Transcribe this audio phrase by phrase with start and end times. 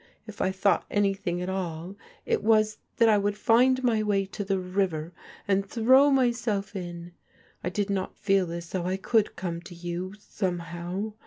[0.25, 1.95] If I thought anything at all
[2.25, 5.13] it was» that I would find my way to the river
[5.47, 7.11] and throw myself in.
[7.63, 11.13] I did not feel as though I could come to you, some how.